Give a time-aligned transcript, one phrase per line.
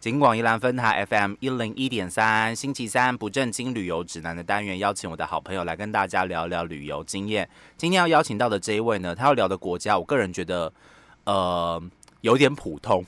[0.00, 7.50] 景广宜兰分台 FM 一零一点三，星期三不正经旅游指南的单元，邀请我的好朋友来跟大家聊聊旅游经验。
[7.76, 10.72] 今天要邀请到的这一位呢，他要聊的国家，我个人觉得，
[11.24, 11.82] 呃，
[12.20, 13.04] 有点普通，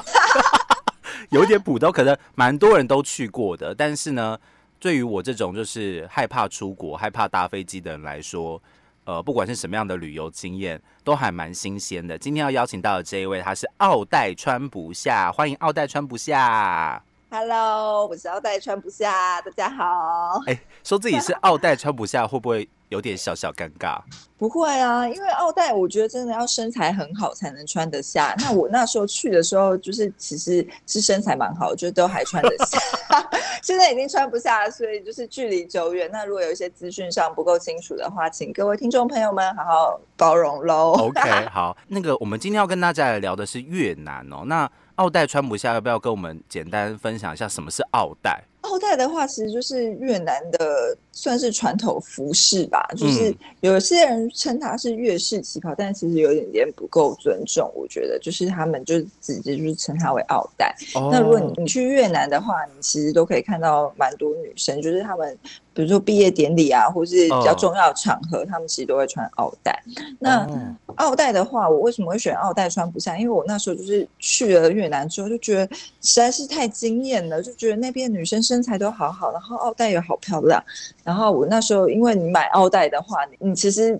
[1.32, 4.38] 有点普通，可能蛮多人都去过的，但是呢，
[4.78, 8.62] 对于我这种就是害怕出国、害怕搭飞机的人来说。
[9.06, 12.18] 呃，不管是什么样的旅游经验，都还蛮新鲜的。
[12.18, 17.02] 今天要邀请到的这一位，他是奥黛穿不下，欢迎奥黛穿不下。
[17.28, 20.40] Hello，我是奥黛穿不下，大家好。
[20.46, 22.68] 哎，说自己是 奥黛穿不下，会不会？
[22.88, 23.98] 有点小小尴尬，
[24.38, 28.32] 不会啊，因为奥黛我觉得真的要身材很好才能穿得下。
[28.38, 32.78] 那我那时候去的时候，就是其实是身材蛮好，就都还穿得下。
[33.60, 36.08] 现在已经穿不下，所以就是距离久远。
[36.12, 40.92] 那如果有一些资讯上不够清楚的话，请各位听众朋友们好好包容喽。
[40.92, 44.44] OK，好，那个我们今天要跟大家来聊的是越南哦。
[44.46, 48.42] 那奥黛穿不下，要不要跟我们简单分享一下什么是奥黛？
[48.62, 52.86] 奥黛的话，其实就是越南的算是传统服饰吧。
[52.94, 57.72] 就是有些人称它是越式旗袍，但其实有点点不够尊重。
[57.74, 60.74] 我觉得，就是他们就直接就是称它为奥黛。
[61.10, 65.36] 那如果你你去越南的话，你其实都可以看到蛮多女生，就是他们。
[65.76, 69.78] 比如说毕业典礼啊，或是比较重要的场合，他们其实都会穿奥黛。
[70.18, 70.48] 那
[70.94, 73.18] 奥黛的话，我为什么会选奥黛穿不下？
[73.18, 80.64] 因为我那时候就是去了越南之后，就觉得实在是太惊艳了，就觉得那边女生身材都好好，然后奥黛也好漂亮。
[81.06, 83.98] 然后我那时候，因为你买奥黛的话，你其实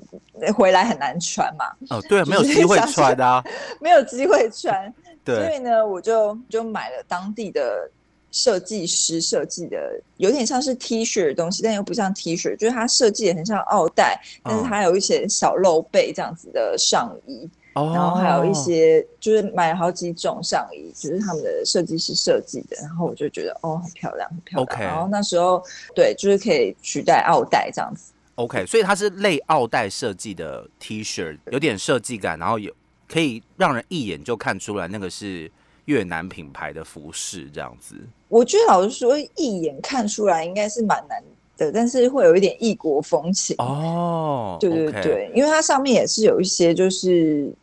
[0.54, 1.64] 回来很难穿嘛。
[1.88, 3.42] 哦，对，没有机会穿啊，
[3.80, 4.92] 没有机会穿。
[5.24, 7.88] 对，所以呢，我就就买了当地的。
[8.32, 17.48] 设计师设计的有点像是 T 恤的东西，但又不像 T 恤，就是它设计也很像奥黛，但是它有一些小露背这样子的上衣，
[17.94, 24.80] 然后还有一些就是买了好几种上衣，就是他们的设计师设计的，然后我就觉得哦，很漂亮，很漂亮。
[24.80, 25.62] 然后那时候
[25.94, 28.12] 对，就是可以取代奥黛这样子。
[28.36, 32.72] OK，所以它是类奥黛设计的 T 恤，有点设计感，然后有
[33.08, 35.50] 可以让人一眼就看出来那个是。
[35.86, 37.94] 越南品牌的服饰这样子，
[38.28, 41.22] 我觉得老实说，一眼看出来应该是蛮难
[41.56, 44.58] 的，但是会有一点异国风情哦。
[44.58, 47.54] 对对对，因为它上面也是有一些就是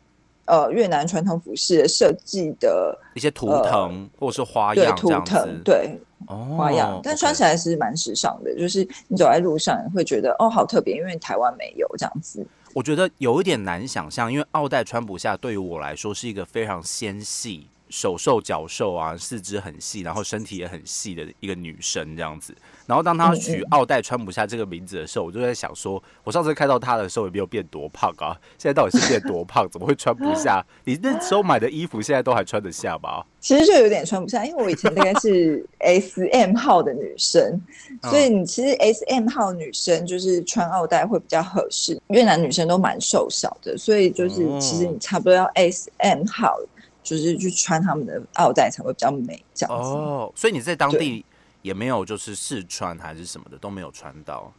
[0.46, 12.46] 呃越南传统服饰的设计的一些图腾或者是花样图腾，对花样，但穿起来是蛮时尚的，就是你走在路上会觉得哦好特别，因为台湾没有这样子。
[12.72, 17.68] 我觉得有一点难想象，因为奥黛穿不下，对于我来说是一个非常纤细。
[17.90, 22.52] 手瘦脚瘦啊，四肢很细，然后身体也很细的一个女生这样子。
[22.86, 29.68] 然后当他取奥黛穿不下这个名字的时候，我就在想说，我上次看到他的时候也没有变多胖啊，现在到底是变多胖？
[29.70, 30.64] 怎么会穿不下？
[30.84, 33.24] 你那时候买的衣服现在都还穿得下吗？
[33.40, 37.60] 其实就有点穿不下，因为我以前大概是 S M 号的女生，
[38.02, 42.00] 所以你其实 S M 号女生就是穿奥黛会比较合适。
[42.08, 46.58] 越南女生都蛮瘦小的，所以就是其实你差不多要 S M 号。
[47.02, 49.90] 就是去穿他们的奥黛才会比较美，这样子。
[49.90, 51.22] 哦，所以你在当地
[51.64, 54.52] 也没有就是试穿还是什么的都没有穿到？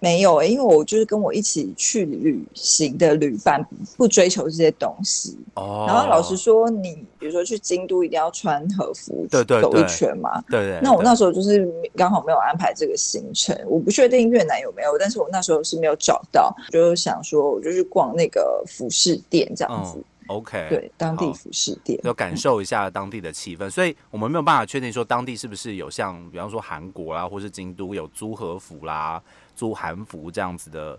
[0.00, 3.62] 没有，因为我就是跟我一起去旅行的旅伴
[3.98, 5.36] 不追求这些东西。
[5.54, 5.84] 哦。
[5.86, 10.40] 然后老实说，你比如说去京都一定要穿和服，对对，走一圈嘛。
[10.48, 10.80] 对对。
[10.80, 20.02] 那我那时候就是刚好没有安排这个行程，我不确定越南有没有，但是我那时候是没有找到，就是想说我就去逛那个服饰店这样子。
[20.28, 29.20] OK，对，当地服饰店要感受一下当地的气氛， 所以我们没有办法确定说当地是不是有像，比方说韩国啦，或是京都有租和服啦、
[29.56, 30.98] 租韩服这样子的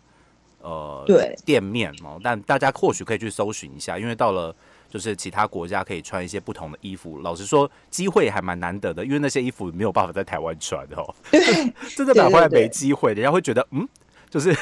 [0.62, 2.20] 呃对店面哦。
[2.24, 4.56] 但大家或许可以去搜寻一下，因为到了
[4.90, 7.20] 就是其他国家可以穿一些不同的衣服。
[7.20, 11.16] 老实说，机会还蛮难得的，因为那些衣服没有办法在台湾穿哦。
[11.96, 13.88] 真的买回来没机会，人家会觉得嗯，
[14.30, 14.56] 就是。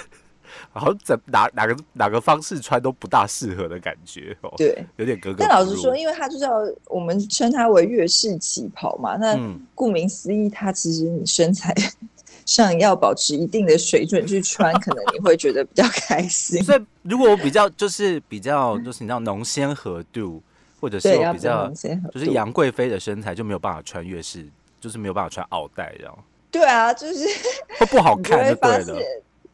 [0.73, 5.37] 然后怎哪哪个哪个方式穿都不大适合的感觉哦，对，有点格格。
[5.39, 6.51] 但老实说，因为它就叫
[6.87, 9.37] 我们称它为粤式旗袍嘛，那
[9.73, 11.73] 顾名思义，它其实你身材
[12.45, 16.63] 上要保持一定的水准去穿，可能你会觉得比较开心。
[16.63, 20.41] 所以如果我比较就是比较就是你知道浓鲜合度，
[20.79, 21.67] 或者是比较
[22.13, 24.47] 就是杨贵妃的身材就没有办法穿越式，
[24.79, 26.17] 就是没有办法穿奥黛这样。
[26.49, 27.25] 对啊，就是
[27.77, 28.95] 会不好看就，对的。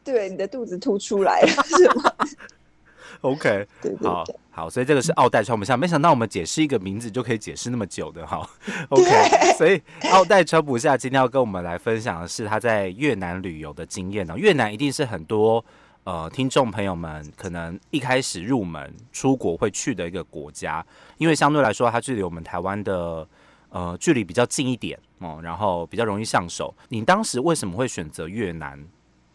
[0.04, 2.12] 对，你的肚子凸出来了， 是吗？
[3.22, 3.66] OK，
[4.02, 5.76] 好好，所以这个是奥黛川普下。
[5.76, 8.46] 没想到我们解释一个名字就可以解释那么久的哈。
[8.90, 9.80] OK，所以
[10.10, 14.36] 奥黛川普下，今天要跟我们来分享的是他在越南旅游的经验呢。
[14.36, 15.64] 越南一定是很多
[16.02, 20.84] 呃听众朋友们可能一开始入门出国会去的一个国家，
[21.16, 23.26] 因为相对来说，它距离我们台湾的。
[23.70, 26.72] 呃距离比较近一点哦，然后比较容易上手。
[26.90, 28.78] 你当时为什么会选择越南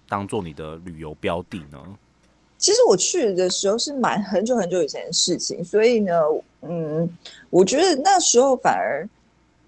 [0.09, 1.77] 当做你的旅游标的呢？
[2.57, 6.13] 其实我去的时候是蛮很久很久以前的事情，所以呢，
[6.63, 7.09] 嗯，
[7.49, 9.07] 我觉得那时候反而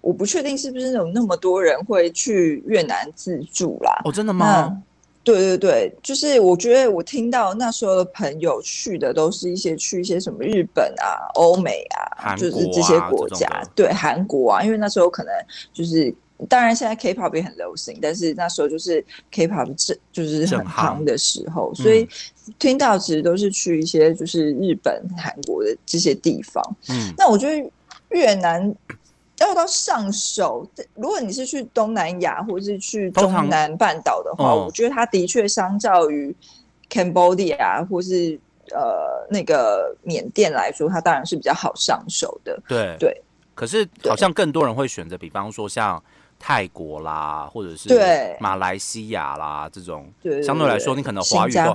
[0.02, 4.02] 我不确定是不是有那么多人会去越南自助啦。
[4.04, 4.82] 哦，真的吗？
[5.24, 15.32] 对对对，就是我觉得我听到那时候的朋友去的都是一些去一些什么日本啊、欧美啊，就是这些国家，对韩国啊，因为那时候可能
[15.72, 16.14] 就是。
[16.48, 22.08] 当然，现在 K-pop 也很流行，但是那时候就是 K-pop 正就是很夯的时候，所以
[22.58, 26.62] 听到其实都是去一些就是日本、韩国的这些地方。
[26.88, 27.70] 嗯，那我觉得
[28.10, 28.74] 越南
[29.38, 36.34] 要到上手，如果你是去东南亚或者是去中南半岛的话，我觉得它的确相较于
[36.90, 38.38] Cambodia 或是
[38.70, 42.60] 呃那个缅甸来说，它当然是比较好上手的。
[42.66, 43.22] 对对，
[43.54, 46.02] 可是好像更多人会选择，比方说像。
[46.44, 47.88] 泰国啦，或者是
[48.40, 50.12] 马来西亚啦，这种
[50.42, 51.72] 相对来说，你可能华语都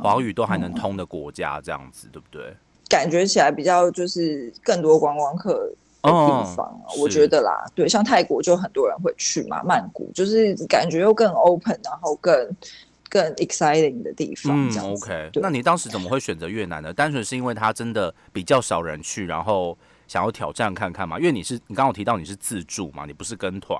[0.00, 2.56] 华语都还能通的国家，这样子对不对？
[2.88, 5.52] 感觉起来比较就是更多观光客
[6.02, 12.32] 的地方，我觉得啦，对，像泰国就很多人会去嘛，曼谷就是感觉又更 open，然后更
[13.10, 14.70] 更 exciting 的地方。
[14.70, 15.30] 嗯，OK。
[15.34, 16.90] 那你当时怎么会选择越南呢？
[16.90, 19.76] 单纯是因为它真的比较少人去，然后
[20.08, 21.18] 想要挑战看看嘛？
[21.18, 23.78] 因为你是你刚刚提到你是自助嘛，你不是跟团。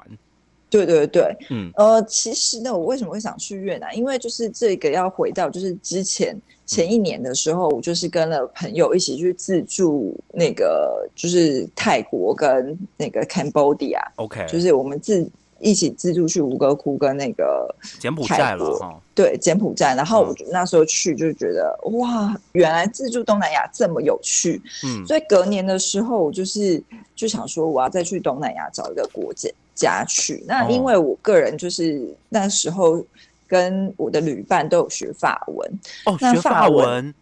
[0.69, 3.97] 对对对，嗯，呃，其实呢，我为什么会想去越南？
[3.97, 6.37] 因为就是这个要回到就是之前
[6.67, 15.29] 前一年的时候，我就是跟了朋友一起去自助那个就是泰国跟那个 Cambodia，OK，就是我们自
[15.61, 19.95] 一起自助去吴哥窟跟那个柬埔寨了，对，柬埔寨。
[19.95, 26.83] 然后我那时候去就觉得哇，原来自助东南亚这么有趣，嗯，所以隔年的时候，我就是
[27.15, 29.49] 就想说我要再去东南亚找一个国家。
[29.77, 30.43] 家去。
[30.49, 33.01] 那，因为我个人就是那时候
[33.47, 37.15] 跟我的旅伴都有学法文哦，学法文，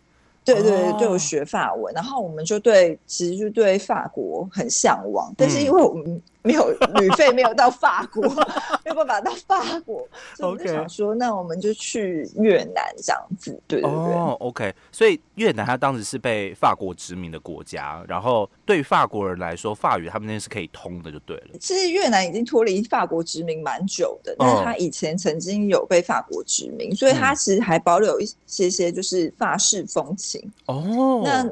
[0.42, 6.22] 对对对，就有学法文，然后我们就对，其实就对法国很向往，但是因为我们。
[6.44, 6.70] 没有
[7.00, 8.22] 旅费，没有到法国，
[8.84, 10.06] 没有办法到法国，
[10.36, 13.90] 所以我就想说，那我们就去越南这样子，对对对。
[13.90, 21.46] 哦，OK，所以越南它当时是被法国殖民的国家，然后对于法国人来说，法语他们那边是可以通的，就对了。
[21.58, 30.52] 其实越南已经脱离法国殖民蛮久的，但是它以前曾经有被法国殖民，所以它其实还保留一些些就是法式风情。
[30.66, 31.50] 哦，那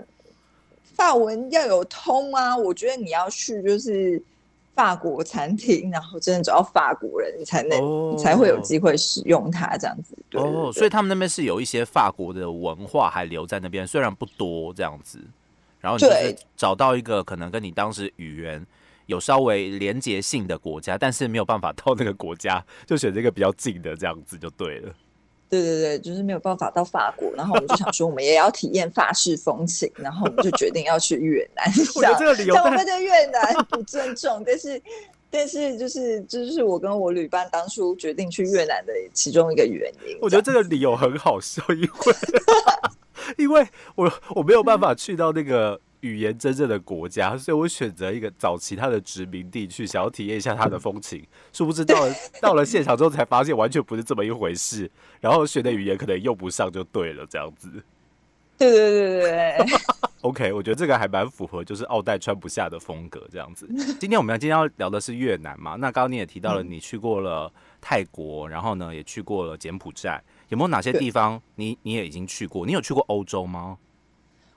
[0.94, 4.22] 法文要有通啊，我觉得你要去就是。
[4.74, 10.16] 法国餐厅， 然后真的找到法国人，你才能才会有机会使用它这样子。
[10.32, 15.20] 哦，所以他们那边是有一些法国的文化还留在那边，虽然不多这样子。
[15.80, 18.64] 然后你找到一个可能跟你当时语言
[19.06, 24.94] 有稍微连结性的国家，但是没有办法到那个国家，就选这个比较近的这样子就对了。
[25.52, 31.70] 对对对，就是没有办法到法国，然后我们就想说，我们也要体验法式风情，然后我们就决定要去越南。
[31.94, 34.82] 我觉得这个理由，我们对越南不尊重，但是
[35.30, 40.16] 但是就是就是我跟我旅伴当初决定去越南的其中一个原因。
[40.22, 42.14] 我觉得这个理由很好笑，因为
[43.36, 45.78] 因为我我没有办法去到那个。
[46.02, 51.24] 语言真正的国家，所以我选择一个找其他的殖民地去，想要体验一下它的风情。
[51.52, 54.90] 殊不知到了到了现场之后，才发现完全不是这么一回事。
[55.20, 57.70] 然后学的语言可能用不上，就对了，这样子。
[58.58, 59.66] 对对对对对。
[60.22, 63.68] OK，我觉得这个还蛮符合，就是奥黛穿不下的风格这样子。
[63.98, 65.74] 今天我们要今天要聊的是越南嘛？
[65.76, 72.64] 那刚刚你也提到了，你去过了泰国，然后呢也去过了柬埔寨，有没有哪些地方你你也已经去过？
[72.64, 73.78] 你有去过欧洲吗？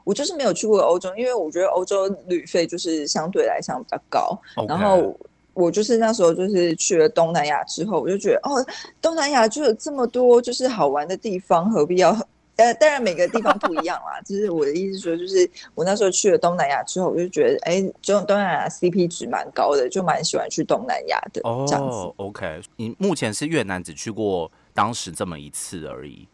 [0.05, 4.39] 我就是没有去过欧洲，因为我觉得欧洲旅费就是相对来讲比较高。
[4.67, 5.13] 然后
[5.53, 8.65] 我就是那时候就是去了东南亚之后，我就觉得哦，
[9.01, 12.15] 东南亚就有这么多就是好玩的地方，何必要？
[12.57, 14.21] 呃，当然每个地方不一样啦。
[14.25, 21.41] 就是我的意思说，就是我那时候去了东南亚之后，我就觉得哎，就东南亚 CP 值蛮高的，就蛮喜欢去东南亚的。
[21.43, 26.25] 哦，OK，你目前是越南只去过当时这么一次而已。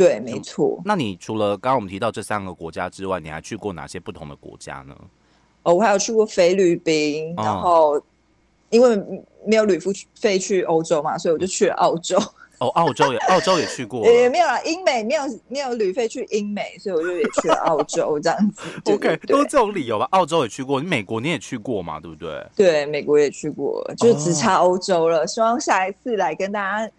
[0.00, 0.80] 对，没错。
[0.82, 4.96] 那你除了刚刚我们提到这三个国家之外，你还去过哪些不同的国家呢？
[5.62, 8.00] 哦，我还有去过菲律宾，然后
[8.70, 8.96] 因为
[9.44, 9.78] 没有旅
[10.18, 12.16] 费去欧洲嘛，所以我就去了澳洲。
[12.60, 14.06] 哦，澳洲也，澳洲也去过。
[14.06, 18.62] 也没有啦，英美没有没有旅费去英美，所以我就也去了澳洲这样子。
[18.90, 20.08] OK，都是这种理由吧？
[20.12, 22.00] 澳洲也去过，你美国你也去过嘛？
[22.00, 22.46] 对不对？
[22.56, 25.26] 对，美国也去过，就只差欧洲了。
[25.26, 26.90] 希望下一次来跟大家。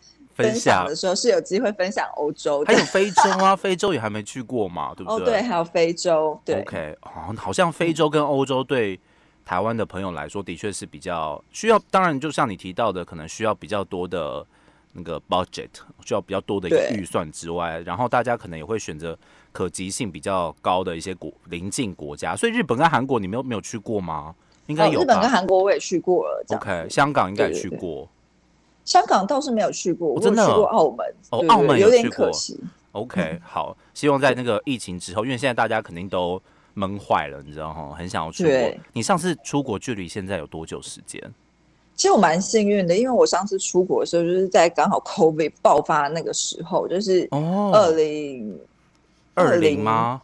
[0.41, 5.23] 分享的时候是有机会分享欧洲，还有非洲啊，非洲也还没去过嘛，对不对？
[5.23, 6.39] 哦，对，还有非洲。
[6.43, 8.99] 对，OK，好，好像非洲跟欧洲对
[9.45, 11.79] 台湾的朋友来说，的确是比较需要。
[11.89, 14.45] 当然，就像你提到的，可能需要比较多的
[14.93, 15.69] 那个 budget，
[16.05, 19.17] 需要比较多的一个预算之外，然后大家可能也会选择
[19.51, 22.35] 可及性比较高的一些国邻近国家。
[22.35, 24.35] 所以日本跟韩国，你没有没有去过吗？
[24.67, 28.07] 应该哦，有日本跟韩国我也去过了，OK，香港应该也去过。
[28.85, 32.59] 香港倒是没有去过，我有真的去过澳门，哦澳门有点可惜。
[32.93, 36.41] OK，好，希望在那个疫情之后，因为现在大家肯定都
[36.73, 38.71] 闷坏了，你知道哈，很想要出国。
[38.93, 41.21] 你上次出国距离现在有多久时间？
[41.95, 48.59] 其实我蛮幸运的，因为我上次出国的时候，就是在刚好 COVID 爆发那个时候，就是哦二零
[49.35, 50.21] 二零吗？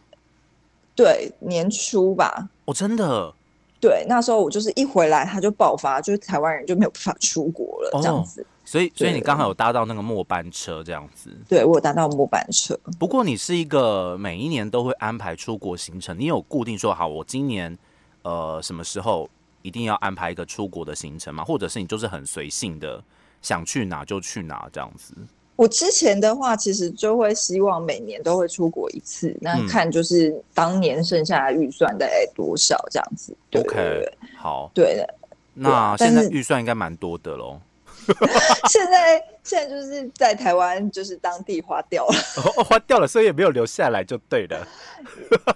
[0.96, 2.48] 对年初吧。
[2.64, 3.32] 哦，真的
[3.80, 8.44] 对，那时候我就是一回来，他就爆发，就是台湾人就没有办法出国了，哦这样子。
[8.64, 11.30] 所以，所以你刚好有搭到那个末班车这样子。
[11.48, 17.78] 对我有搭到末班车，不过你是一个每一年都会安排出国行程，你有固定说好，我今年
[18.22, 19.30] 呃什么时候
[19.62, 21.42] 一定要安排一个出国的行程吗？
[21.42, 23.02] 或者是你就是很随性的，
[23.40, 25.14] 想去哪就去哪这样子？
[25.58, 33.36] 我之前的话，其实就会希望每年都会出国一次，那嗯看就是当年剩下的预算大概多少这样子。
[33.50, 35.14] 对 OK 好，对的。
[35.54, 37.60] 那现在预算应该蛮多的喽。
[38.70, 42.14] 现在现在就是在台湾，就是当地花掉了。
[42.36, 44.64] 哦，花掉了，所以也没有留下来就对了。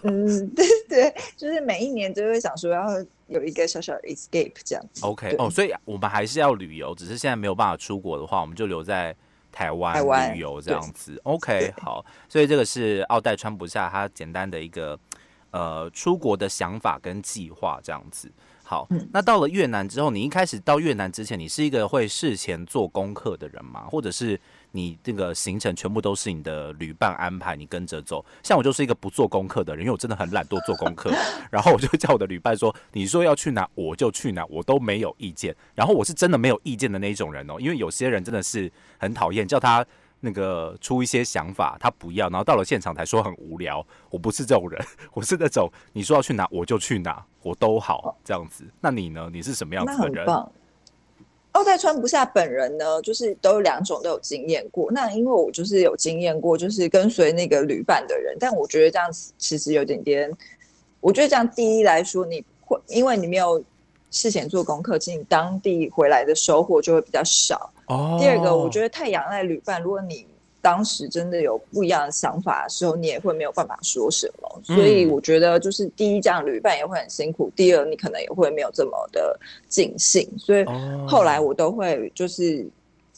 [0.03, 2.85] 嗯，对对，就是每一年都会想说要
[3.29, 5.07] 有一个小小的 escape 这样子。
[5.07, 9.15] OK，哦，所以我们还是要旅游，只是现在没有办法出国的话，我们就留在
[9.53, 11.21] 台湾旅游这样子。
[11.25, 14.99] OK，好，所以这个是奥黛穿不下他简单的一个
[15.51, 18.33] 呃出国的想法跟计划这样子。
[18.65, 23.87] 好，嗯那到了越南之后，你一开始到越南之前，你是一个会事前做功课的人吗？
[23.91, 24.41] 或者是
[24.73, 28.25] 你这个行程全部都是你的旅伴安排，你跟着走？
[28.43, 31.12] 像我就是一个不做功课的人，因为我真的很懒惰做功课，
[31.50, 39.85] 然后我就叫我的旅伴说：“你说要去哪我就去哪，我都没有意见。”然后我是真的没有意见的那一种人哦，因为有些人真的是很讨厌，叫他
[40.21, 43.87] 那个出一些想法，他不要，然后到了现场才说很无聊。
[44.09, 48.64] 我不是这种人， 我是那种你说要去哪我就去哪，我都好这样子。
[48.81, 49.29] 那你呢？
[49.33, 50.26] 你是什么样子的人？
[51.53, 54.91] 奥黛川不下本人呢，就是都有两种都有经验过。
[54.91, 60.31] 那因为我就是有经验过，就是跟随那个旅伴的人，但我觉得这样子其实有点点，
[61.01, 63.63] 我觉得这样第一来说，你会因为你没有
[64.11, 67.71] 事前做功课，其实你当地回来的收获就会比较少。
[67.87, 70.27] 哦第二个，我觉得太仰赖旅伴，如果你
[70.62, 74.62] 当时真的有不一样的想法的时候，你也会没有办法说什么。
[74.69, 79.38] 嗯所以我觉得，就是第一，这样旅伴也会很辛苦；第二，你可能也会没有这么的
[79.69, 80.26] 尽兴。
[80.38, 82.64] 所以哦后来我都会就是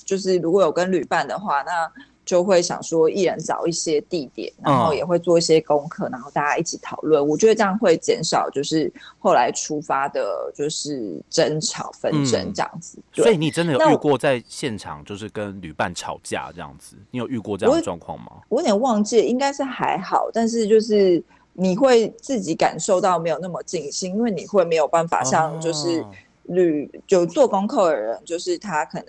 [0.04, 1.92] 就是如果有跟旅伴的话，那
[2.24, 7.26] 就会想说一人找一些地点，然后嗯也会做一些功课，然后大家一起讨论。
[7.26, 12.98] 我觉得这样会减少就是后来出发的就是争吵纷争嗯这样子。
[13.12, 16.96] 对所以你真的有遇过在现场就是跟旅伴吵架这样子？
[17.10, 18.32] 你有遇过这样的我状况吗？
[18.48, 26.10] 我有点忘记，应该是还好，但是就是你会自己感受到没有那么尽心，因为你会没有办法像就是哦
[26.44, 29.06] 旅就做功课的人，就是他可能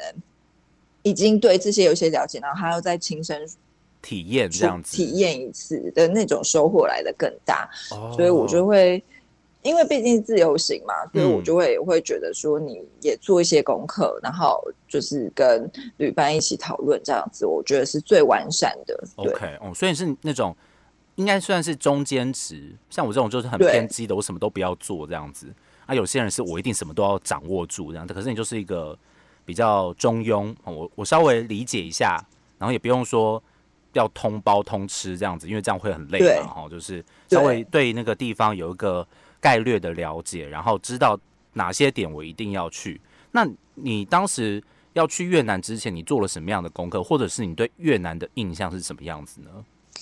[1.06, 3.48] 已经对这些有一些了解，然后他又再亲身
[4.02, 9.02] 体验这样子，体验一次的那种收获来的更大，哦，所以我就会。
[9.66, 18.96] 因为毕竟自由行嘛，所以我嗯就会会觉得说，你也做一些功课，然后就是跟旅伴一起讨论，这样子，我觉得是最完善的。
[19.18, 20.56] 对 OK，哦，所以是那种
[21.16, 25.48] 应该算是中间值，像我这种就是很偏激的，我什么都不要做这样子。
[25.88, 28.96] 啊，有些人是我一定什么都要掌握住这样，可是你就是一个
[29.46, 32.20] 比较中庸，哦我我稍微理解一下，
[32.58, 33.42] 然后也不用说
[33.94, 39.08] 要通包通吃这样子，因为这样会很累对嘛，哈，就是稍微对那个地方有一个
[39.40, 41.18] 概略的了解，然后知道
[41.54, 43.00] 哪些点我一定要去。
[43.32, 49.50] 那你当时要去越南之前，你做了什么样的功课，或者是你对越南的印象是什么样子呢？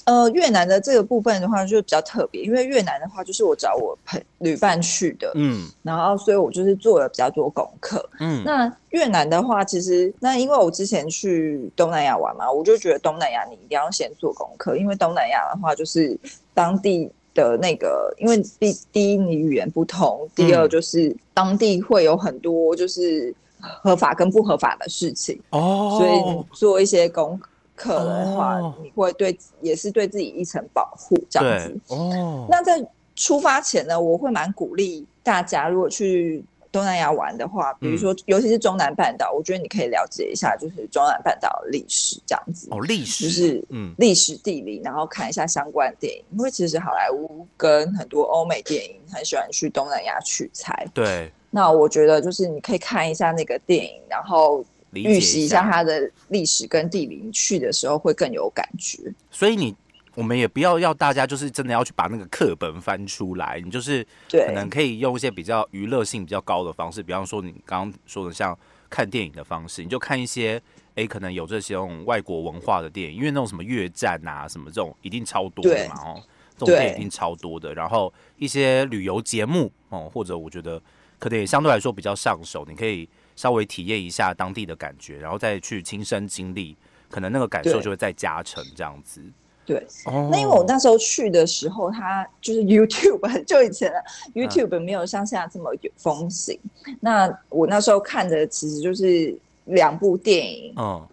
[0.06, 8.04] 呃，越南的这个部分的话，就比较特别，因为越南的话，就是我找我朋旅伴去的，嗯然后所以我就是做了比较多功课。
[8.20, 16.20] 嗯，那越南的话，其实那因为我之前去东南亚玩嘛，我就觉得东南亚你一定要先做功课，因为东南亚的话就是
[16.54, 27.40] 当地的那个，因为第第一你语言不同，第二嗯就是当地会有很多就是合法跟不合法的事情，哦，所以你做一些功
[27.76, 31.80] 课的话，哦你会对也是对自己一层保护这样子。
[31.88, 32.84] 哦，那在
[33.16, 42.68] 出发前呢，我会蛮鼓励大家，如果去东南亚玩的话，比如嗯说尤其是中南半岛，我觉得你可以了解一下，就是中南半岛的历史这样子。
[42.72, 50.88] 哦，历史就是嗯历史地理，然后看一下相关电影，因为其实好莱坞跟很多欧美电影很喜欢去东南亚取材。
[50.96, 54.66] 对，那我觉得就是你可以看一下那个电影，然后
[55.02, 58.98] 预习一下下它的历史跟地理，你去的时候会更有感觉。
[59.32, 59.76] 所以你
[60.16, 68.56] 我们也不要要大家就是真的要去把那个课本翻出来，你就是对可能可以用一些比较娱乐性比较高的方式，比方说你刚刚说的像
[68.90, 70.62] 看电影的方式，你就看一些
[70.94, 76.24] 诶可能有这些种外国文化的电影，因为那种什么越战啊什么这种一定超多的嘛哦，
[76.56, 77.74] 这种对电影一定超多的。
[77.74, 80.80] 然后一些旅游节目哦，或者我觉得
[81.18, 86.76] 可能也相对来说比较上手，你可以稍微体验一下当地的感觉，然后再去亲身经历，
[87.10, 89.22] 可能那个感受就会再加成这样子。
[89.66, 90.30] 对，哦。
[90.32, 94.00] 那因为我那时候去的时候，它就是 YouTube 很久以前了
[94.34, 96.60] ，YouTube 没有像现在这么有风行。
[97.00, 101.08] 那我那时候看的其实就是两部电影，嗯。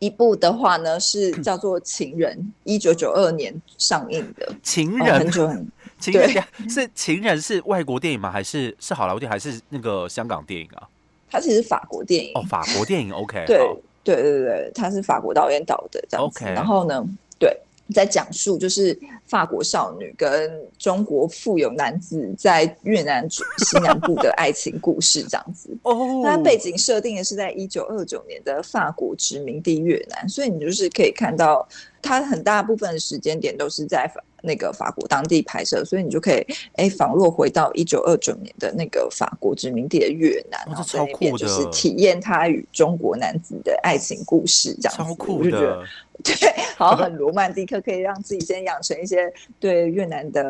[0.00, 5.18] 一部的话呢是叫做《情人》， 一九九二年上映的，哦、情人？
[5.20, 5.66] 很久很
[5.98, 8.30] 情人是情人是外国电影吗？
[8.30, 10.86] 还是是好莱坞电影，还是那个香港电影啊？
[11.34, 16.44] 它其实法国电影，哦，法国电影，OK，对好对对对，它是法国导演导的这样子。
[16.44, 17.04] OK 然后呢，
[17.40, 17.58] 对，
[17.92, 23.42] 在讲述就是法国少女跟中国富有男子在越南西
[23.82, 25.76] 南部的爱情故事这样子。
[25.82, 31.66] 哦，那它背景设定的是在一九二九年的法国殖民地越南，所以你就是可以看到
[32.00, 36.46] 它很大部分的时间点都是在法那个法国当地拍摄，所以你就可以
[36.76, 45.84] 哎仿若回到一九二九年的那个法国殖民地的越南，然后在那超酷边就是体验他与中国男子的爱情故事这样子，超酷我就觉得的，
[46.22, 46.34] 对，
[46.76, 50.44] 好像很罗曼蒂克，可以让自己先养成一些对越南的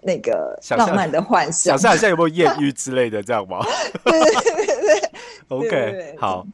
[0.00, 1.92] 那个浪漫的幻想想。
[1.92, 3.64] 象一下有没有艳遇之类的，这样吗
[4.04, 5.10] 对对对对对。
[5.48, 6.46] OK，好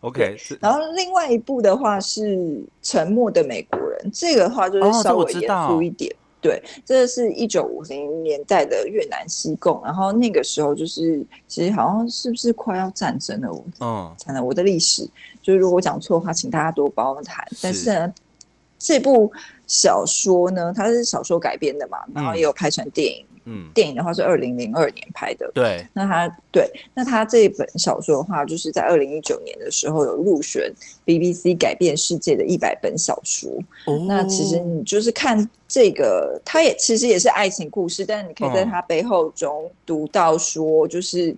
[0.00, 2.36] ，OK，是然后另外一部的话是
[2.80, 6.14] 《沉默的美国人》，这个的话就是稍微严肃一点。
[6.38, 13.52] 对，这个是一九五零年代的越南西贡，然后那个时候就是其实好像是不是快要战争了？
[13.52, 15.08] 我嗯惨了，我的历史
[15.42, 17.44] 就是如果我讲错的话，请大家多包涵。
[17.60, 18.14] 但是是呢，
[18.78, 19.32] 这部
[19.66, 23.26] 小说呢，它是小说改编的嘛，然后嗯也有拍成电影。
[23.30, 23.35] 嗯，
[23.74, 30.72] 电影的话是二零零二年拍的，对，那他对，那他这本小说的话，就是在二零一九年的时候有入选
[31.04, 33.50] BBC 改变世界的一百本小说。
[33.86, 38.70] 哦，那其实你就是看这个，它也其实也是爱情故事，但是你可以在嗯。
[38.70, 41.34] 它背后中读到说，就是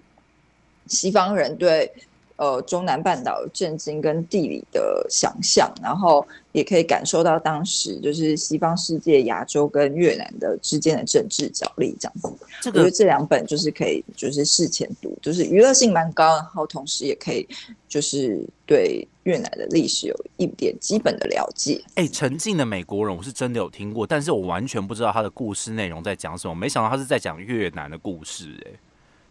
[0.86, 1.92] 西方人对
[2.38, 12.32] 呃中南半岛震惊跟地理的想象，然后也可以感受到当时就是西方世界、亚洲跟越南的之间的政治角力这样子。
[12.62, 17.46] 这个我觉得这两本就是可以，就是事前读，就是娱乐性蛮高，然后同时也可以
[17.88, 21.82] 就是对越南的历史有一点基本的了解。
[21.96, 28.72] 哎，沉静的美国人我是真的有听过，但是我完全不知道他的故事内容在讲什么，没想到他是在讲越南的故事，哎，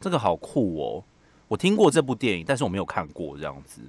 [0.01, 1.03] 这个好酷哦！
[1.47, 3.81] 我听过这部电影，但是我没有看过这样子。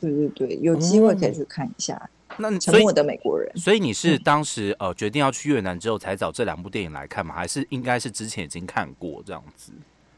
[0.00, 1.94] 对对对，有机会可以去看一下
[2.38, 3.48] 《那所以沉默的美国人》。
[3.60, 7.34] 所以你是嗯当时呃决定要去越南之后才找这两部电影来看吗？
[7.34, 9.72] 还是应该是之前已经看过这样子？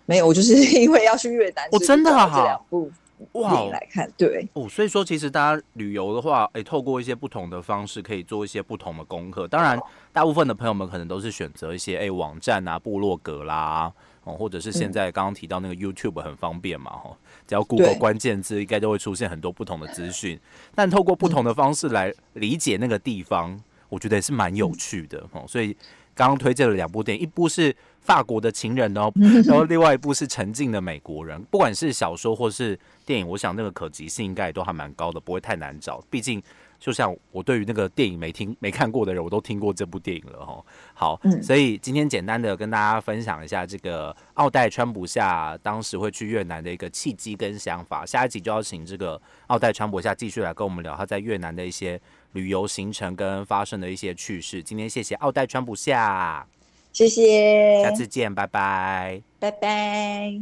[0.07, 2.91] 没有，我就是 因为要去越南，哦真的啊所以就找这两部
[3.33, 4.11] 哇电影来看。
[4.17, 9.47] 对哦，所以说其实大家旅游的话，诶，透过一些不同的方式，可以做一些不同的功课。
[9.49, 9.79] 当然，
[10.13, 13.93] 大部分的朋友们可能都是选择一些诶网站啊、部落格啦，
[14.25, 20.39] 哦，或者是现在刚刚提到那个 YouTube 很方便嘛，哈、只要 Google 对关键字，应该都会出现很多不同的资讯。
[20.75, 23.59] 但透过不同的方式来理解那个地方，
[23.89, 25.45] 我觉得也是蛮有趣的哦。
[25.47, 25.77] 所以
[26.15, 29.13] 刚刚推荐了两部电影，一部是法国的情人哦，
[29.47, 31.43] 然后另外一部是沉静的美国人。
[31.45, 36.03] 不管是小说或是电影，我想那个可及性应该也都还蛮高的，不会太难找。
[36.09, 36.43] 毕竟，
[36.85, 40.63] 就像我对于那个电影没听没看过的人，我都听过这部电影了哈。
[40.93, 48.05] 好，嗯所以今天简单的跟大家分享一下这个奥黛川普夏当时会去越南的一个契机跟想法。
[48.05, 51.99] 下一集就要请这个奥黛川普夏继续来跟我们聊他在越南的一些
[52.33, 54.63] 旅游行程跟发生的一些趣事。
[54.63, 56.47] 今天谢谢奥黛川普夏，
[56.93, 59.23] 谢谢，下次见，拜拜。
[59.39, 60.39] 拜拜。